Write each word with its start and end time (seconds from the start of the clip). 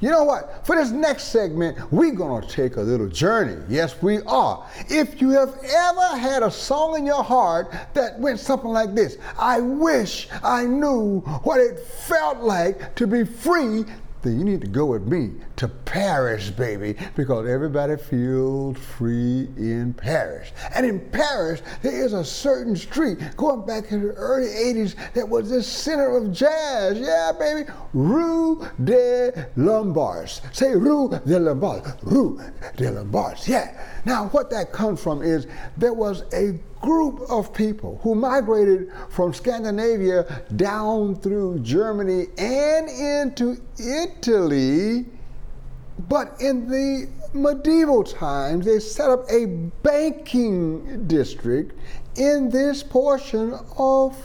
You 0.00 0.10
know 0.10 0.24
what? 0.24 0.66
For 0.66 0.76
this 0.76 0.90
next 0.90 1.24
segment, 1.24 1.92
we're 1.92 2.12
going 2.12 2.40
to 2.42 2.48
take 2.48 2.76
a 2.76 2.80
little 2.80 3.08
journey. 3.08 3.62
Yes, 3.68 4.00
we 4.02 4.22
are. 4.22 4.66
If 4.88 5.20
you 5.20 5.30
have 5.30 5.54
ever 5.62 6.16
had 6.16 6.42
a 6.42 6.50
song 6.50 6.96
in 6.96 7.04
your 7.04 7.22
heart 7.22 7.72
that 7.92 8.18
went 8.18 8.40
something 8.40 8.70
like 8.70 8.94
this 8.94 9.18
I 9.38 9.60
wish 9.60 10.28
I 10.42 10.64
knew 10.64 11.20
what 11.42 11.60
it 11.60 11.78
felt 11.78 12.38
like 12.38 12.94
to 12.94 13.06
be 13.06 13.24
free 13.24 13.84
then 14.22 14.38
you 14.38 14.44
need 14.44 14.60
to 14.60 14.66
go 14.66 14.86
with 14.86 15.06
me 15.06 15.32
to 15.56 15.68
Paris, 15.68 16.50
baby, 16.50 16.96
because 17.16 17.48
everybody 17.48 17.96
feels 17.96 18.76
free 18.78 19.48
in 19.56 19.94
Paris. 19.94 20.52
And 20.74 20.84
in 20.84 21.00
Paris, 21.10 21.62
there 21.82 22.04
is 22.04 22.12
a 22.12 22.24
certain 22.24 22.76
street 22.76 23.18
going 23.36 23.64
back 23.66 23.88
to 23.88 23.98
the 23.98 24.12
early 24.12 24.48
80s 24.48 24.94
that 25.14 25.28
was 25.28 25.50
the 25.50 25.62
center 25.62 26.16
of 26.16 26.32
jazz. 26.32 26.98
Yeah, 26.98 27.32
baby, 27.38 27.70
Rue 27.94 28.66
des 28.84 29.46
Lombards. 29.56 30.42
Say 30.52 30.74
Rue 30.74 31.10
des 31.26 31.38
Lombards. 31.38 31.88
Rue 32.02 32.40
des 32.76 32.90
Lombards. 32.90 33.48
Yeah. 33.48 33.76
Now, 34.04 34.28
what 34.28 34.50
that 34.50 34.72
comes 34.72 35.02
from 35.02 35.22
is 35.22 35.46
there 35.76 35.92
was 35.92 36.24
a 36.32 36.58
group 36.80 37.20
of 37.28 37.52
people 37.52 38.00
who 38.02 38.14
migrated 38.14 38.90
from 39.10 39.34
Scandinavia 39.34 40.42
down 40.56 41.14
through 41.16 41.58
Germany 41.60 42.26
and 42.38 42.88
into 42.88 43.60
Italy. 43.78 44.09
Italy, 44.18 45.06
but 46.08 46.40
in 46.40 46.68
the 46.68 47.08
medieval 47.32 48.04
times, 48.04 48.66
they 48.66 48.80
set 48.80 49.08
up 49.10 49.24
a 49.30 49.46
banking 49.82 51.06
district 51.06 51.78
in 52.16 52.50
this 52.50 52.82
portion 52.82 53.54
of 53.78 54.16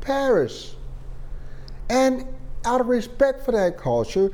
Paris. 0.00 0.76
And 1.90 2.26
out 2.64 2.80
of 2.80 2.86
respect 2.88 3.44
for 3.44 3.52
that 3.52 3.76
culture, 3.78 4.32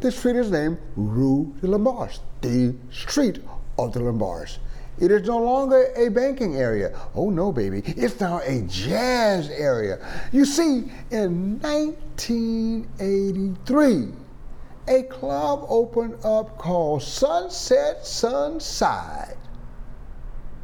the 0.00 0.10
street 0.10 0.36
is 0.36 0.50
named 0.50 0.78
Rue 0.96 1.54
de 1.60 1.66
Lombards, 1.66 2.20
the 2.40 2.74
street 2.90 3.42
of 3.78 3.92
the 3.92 4.00
Lombards. 4.00 4.58
It 4.98 5.10
is 5.10 5.26
no 5.26 5.38
longer 5.38 5.92
a 5.96 6.08
banking 6.10 6.56
area. 6.56 6.98
Oh 7.14 7.30
no, 7.30 7.52
baby. 7.52 7.82
It's 7.86 8.20
now 8.20 8.40
a 8.44 8.60
jazz 8.62 9.48
area. 9.48 9.98
You 10.30 10.44
see, 10.44 10.92
in 11.10 11.58
1983, 11.60 14.08
a 14.90 15.04
club 15.04 15.64
opened 15.68 16.22
up 16.24 16.58
called 16.58 17.02
Sunset 17.02 18.04
Sunside. 18.04 19.36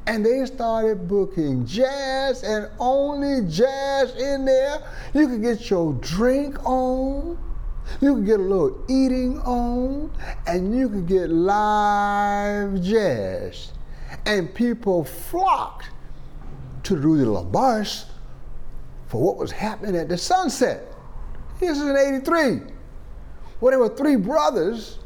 And 0.07 0.25
they 0.25 0.45
started 0.45 1.09
booking 1.09 1.65
jazz 1.65 2.43
and 2.43 2.69
only 2.79 3.49
jazz 3.49 4.15
in 4.17 4.45
there. 4.45 4.83
You 5.15 5.29
could 5.29 5.43
get 5.43 5.71
your 5.71 5.95
drink 5.95 6.63
on. 6.65 7.39
You 8.01 8.17
could 8.17 8.27
get 8.27 8.41
a 8.41 8.43
little 8.43 8.85
eating 8.89 9.39
on, 9.41 10.11
and 10.47 10.77
you 10.77 10.89
could 10.89 11.07
get 11.07 11.31
live 11.31 12.83
jazz 12.83 13.71
and 14.27 14.53
people 14.55 15.05
flocked 15.05 15.91
to 16.83 16.97
Rue 16.97 17.25
de 17.25 17.31
Lombards 17.31 18.07
for 19.07 19.23
what 19.23 19.37
was 19.37 19.53
happening 19.53 19.97
at 19.97 20.09
the 20.09 20.19
sunset. 20.19 20.93
This 21.61 21.79
is 21.79 21.85
in 21.85 21.97
83. 21.97 22.76
Well, 23.61 23.71
there 23.71 23.79
were 23.79 23.95
three 23.97 24.17
brothers 24.17 24.99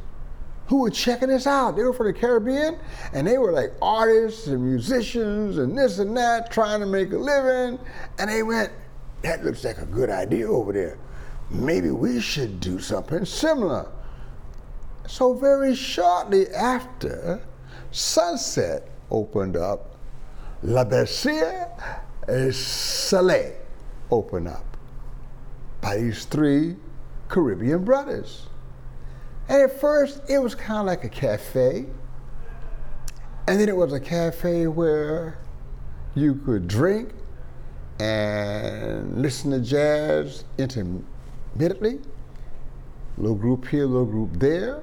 who 0.66 0.82
were 0.82 0.90
checking 0.90 1.28
this 1.28 1.46
out. 1.46 1.76
They 1.76 1.82
were 1.82 1.92
from 1.92 2.06
the 2.06 2.12
Caribbean, 2.12 2.78
and 3.12 3.26
they 3.26 3.38
were 3.38 3.52
like 3.52 3.72
artists 3.82 4.46
and 4.46 4.64
musicians 4.64 5.58
and 5.58 5.76
this 5.76 5.98
and 5.98 6.16
that, 6.16 6.50
trying 6.50 6.80
to 6.80 6.86
make 6.86 7.12
a 7.12 7.18
living. 7.18 7.78
And 8.18 8.30
they 8.30 8.42
went, 8.42 8.70
that 9.22 9.44
looks 9.44 9.64
like 9.64 9.78
a 9.78 9.86
good 9.86 10.10
idea 10.10 10.48
over 10.48 10.72
there. 10.72 10.98
Maybe 11.50 11.90
we 11.90 12.20
should 12.20 12.60
do 12.60 12.78
something 12.78 13.24
similar. 13.24 13.90
So 15.08 15.34
very 15.34 15.74
shortly 15.74 16.48
after 16.50 17.42
sunset, 17.90 18.88
opened 19.10 19.56
up. 19.56 19.96
La 20.62 20.84
Bercier 20.84 21.68
et 22.28 22.54
Soleil 22.54 23.54
opened 24.10 24.46
up 24.46 24.76
by 25.80 25.96
these 25.96 26.26
three 26.26 26.76
Caribbean 27.30 27.84
brothers. 27.84 28.48
And 29.48 29.62
at 29.62 29.80
first, 29.80 30.20
it 30.28 30.38
was 30.38 30.54
kind 30.54 30.80
of 30.80 30.86
like 30.86 31.04
a 31.04 31.08
cafe. 31.08 31.86
And 33.48 33.60
then 33.60 33.68
it 33.68 33.76
was 33.76 33.92
a 33.92 34.00
cafe 34.00 34.66
where 34.66 35.38
you 36.14 36.34
could 36.34 36.68
drink 36.68 37.12
and 37.98 39.22
listen 39.22 39.50
to 39.52 39.60
jazz 39.60 40.44
intermittently. 40.58 42.00
Little 43.16 43.36
group 43.36 43.66
here, 43.66 43.86
little 43.86 44.06
group 44.06 44.32
there. 44.34 44.82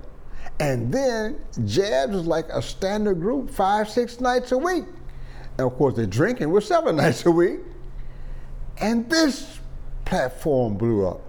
And 0.60 0.92
then 0.92 1.40
jazz 1.66 2.10
was 2.10 2.28
like 2.28 2.50
a 2.50 2.62
standard 2.62 3.20
group, 3.20 3.50
five, 3.50 3.90
six 3.90 4.20
nights 4.20 4.52
a 4.52 4.58
week. 4.58 4.86
And 5.58 5.68
of 5.68 5.76
course, 5.76 5.96
the 5.96 6.08
drinking 6.08 6.52
was 6.52 6.66
seven 6.66 6.96
nights 6.98 7.26
a 7.26 7.32
week. 7.32 7.60
And 8.80 9.10
this 9.10 9.60
platform 10.06 10.78
blew 10.78 11.06
up. 11.08 11.27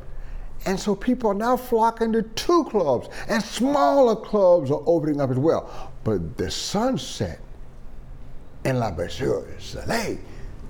And 0.68 0.78
so 0.78 0.94
people 0.94 1.30
are 1.30 1.34
now 1.34 1.56
flocking 1.56 2.12
to 2.12 2.20
two 2.20 2.64
clubs, 2.64 3.08
and 3.26 3.42
smaller 3.42 4.14
clubs 4.14 4.70
are 4.70 4.82
opening 4.84 5.18
up 5.18 5.30
as 5.30 5.38
well. 5.38 5.90
But 6.04 6.36
the 6.36 6.50
Sunset 6.50 7.40
and 8.66 8.78
La 8.78 8.90
Bercier 8.90 9.58
Soleil, 9.58 10.18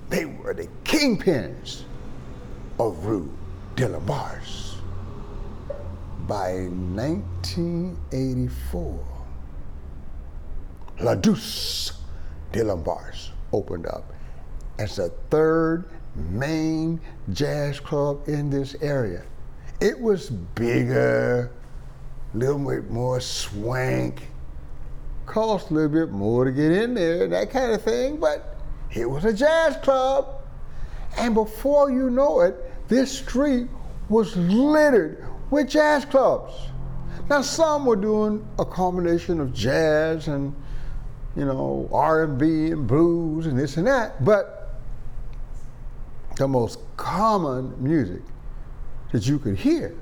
they 0.07 0.23
were 0.23 0.53
the 0.53 0.69
kingpins 0.85 1.83
of 2.79 3.03
Rue 3.03 3.29
des 3.75 3.89
Lombards 3.89 4.77
by 6.29 6.69
1984, 6.95 9.05
La 11.01 11.15
Douce 11.15 11.91
de 12.53 12.63
Lombards 12.63 13.31
opened 13.51 13.85
up 13.87 14.13
as 14.77 14.95
the 14.95 15.09
third 15.29 15.89
main 16.15 17.01
jazz 17.33 17.81
club 17.81 18.29
in 18.29 18.49
this 18.49 18.77
area. 18.81 19.25
It 19.81 19.97
was 19.97 20.29
bigger, 20.29 21.51
a 22.33 22.37
little 22.37 22.59
bit 22.59 22.91
more 22.91 23.21
swank, 23.21 24.27
cost 25.25 25.69
a 25.69 25.73
little 25.73 25.89
bit 25.89 26.11
more 26.11 26.43
to 26.43 26.51
get 26.51 26.71
in 26.71 26.93
there, 26.93 27.27
that 27.29 27.49
kind 27.49 27.71
of 27.71 27.81
thing, 27.81 28.17
but 28.17 28.57
it 28.93 29.09
was 29.09 29.23
a 29.23 29.31
jazz 29.31 29.77
club. 29.77 30.41
And 31.17 31.33
before 31.33 31.91
you 31.91 32.09
know 32.09 32.41
it, 32.41 32.55
this 32.89 33.19
street 33.19 33.69
was 34.09 34.35
littered 34.35 35.25
with 35.49 35.69
jazz 35.69 36.03
clubs. 36.03 36.53
Now 37.29 37.41
some 37.41 37.85
were 37.85 37.95
doing 37.95 38.45
a 38.57 38.65
combination 38.65 39.39
of 39.39 39.53
jazz 39.53 40.27
and 40.27 40.53
you 41.37 41.45
know 41.45 41.87
R&B 41.93 42.71
and 42.71 42.85
blues 42.85 43.45
and 43.45 43.57
this 43.57 43.77
and 43.77 43.87
that, 43.87 44.25
but 44.25 44.77
the 46.35 46.47
most 46.47 46.79
common 46.97 47.73
music 47.81 48.21
that 49.11 49.27
you 49.27 49.39
could 49.39 49.57
hear 49.57 49.95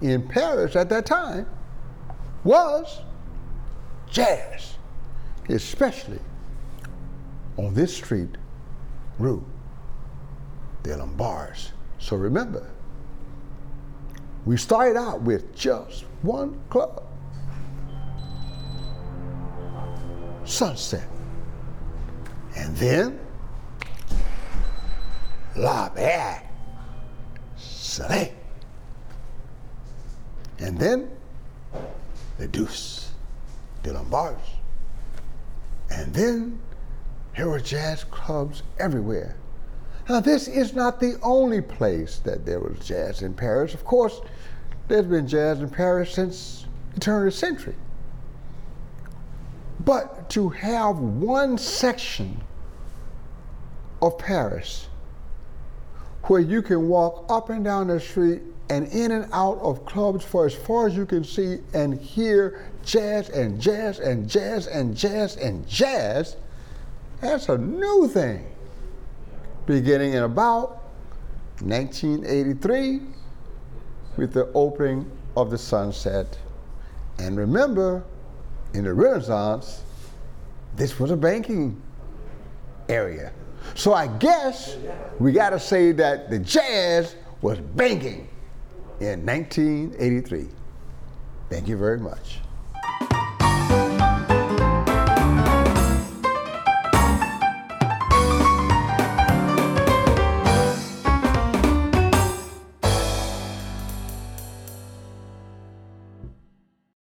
in 0.00 0.26
Paris 0.26 0.76
at 0.76 0.88
that 0.88 1.06
time 1.06 1.46
was 2.44 3.00
jazz, 4.10 4.74
especially 5.48 6.20
on 7.56 7.74
this 7.74 7.94
street, 7.94 8.36
Rue 9.18 9.44
des 10.82 10.96
Lombards. 10.96 11.72
So 11.98 12.16
remember, 12.16 12.68
we 14.44 14.56
started 14.56 14.96
out 14.96 15.22
with 15.22 15.54
just 15.54 16.04
one 16.22 16.60
club 16.68 17.04
Sunset. 20.44 21.08
And 22.56 22.76
then 22.76 23.18
La 25.56 25.88
Belle 25.90 26.42
Soleil. 27.92 28.32
And 30.58 30.78
then 30.78 31.10
the 32.38 32.48
Deuce 32.48 33.10
de 33.82 33.92
Lombards. 33.92 34.48
And 35.90 36.14
then 36.14 36.58
there 37.36 37.48
were 37.50 37.60
jazz 37.60 38.04
clubs 38.04 38.62
everywhere. 38.78 39.36
Now, 40.08 40.20
this 40.20 40.48
is 40.48 40.74
not 40.74 41.00
the 41.00 41.18
only 41.22 41.60
place 41.60 42.18
that 42.24 42.46
there 42.46 42.60
was 42.60 42.78
jazz 42.84 43.22
in 43.22 43.34
Paris. 43.34 43.74
Of 43.74 43.84
course, 43.84 44.20
there's 44.88 45.06
been 45.06 45.28
jazz 45.28 45.60
in 45.60 45.68
Paris 45.68 46.12
since 46.12 46.66
the 46.94 47.00
turn 47.00 47.26
of 47.26 47.32
the 47.32 47.38
century. 47.38 47.76
But 49.80 50.30
to 50.30 50.48
have 50.48 50.98
one 50.98 51.58
section 51.58 52.40
of 54.00 54.16
Paris 54.18 54.88
where 56.24 56.40
you 56.40 56.62
can 56.62 56.88
walk 56.88 57.26
up 57.28 57.50
and 57.50 57.64
down 57.64 57.88
the 57.88 57.98
street 57.98 58.42
and 58.70 58.86
in 58.88 59.10
and 59.10 59.28
out 59.32 59.58
of 59.58 59.84
clubs 59.84 60.24
for 60.24 60.46
as 60.46 60.54
far 60.54 60.86
as 60.86 60.96
you 60.96 61.04
can 61.04 61.24
see 61.24 61.58
and 61.74 61.98
hear 61.98 62.70
jazz 62.84 63.28
and 63.28 63.60
jazz 63.60 63.98
and 63.98 64.28
jazz 64.28 64.66
and 64.66 64.96
jazz 64.96 65.36
and 65.36 65.68
jazz, 65.68 66.36
that's 67.20 67.48
a 67.48 67.58
new 67.58 68.08
thing. 68.08 68.46
Beginning 69.66 70.14
in 70.14 70.22
about 70.22 70.82
1983 71.60 73.00
with 74.16 74.32
the 74.32 74.50
opening 74.54 75.10
of 75.36 75.50
the 75.50 75.58
Sunset. 75.58 76.38
And 77.18 77.36
remember, 77.36 78.04
in 78.74 78.84
the 78.84 78.92
Renaissance, 78.92 79.82
this 80.76 80.98
was 80.98 81.10
a 81.10 81.16
banking 81.16 81.80
area. 82.88 83.32
So 83.74 83.94
I 83.94 84.06
guess 84.06 84.76
we 85.18 85.32
got 85.32 85.50
to 85.50 85.60
say 85.60 85.92
that 85.92 86.30
the 86.30 86.38
jazz 86.38 87.16
was 87.40 87.58
banking 87.58 88.28
in 89.00 89.24
1983. 89.26 90.48
Thank 91.50 91.68
you 91.68 91.76
very 91.76 91.98
much. 91.98 92.41